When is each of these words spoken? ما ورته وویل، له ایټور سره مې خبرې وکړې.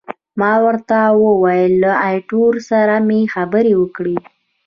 ما 0.39 0.53
ورته 0.65 0.97
وویل، 1.25 1.73
له 1.83 1.91
ایټور 2.09 2.53
سره 2.69 2.95
مې 3.07 3.19
خبرې 3.33 3.73
وکړې. 3.77 4.17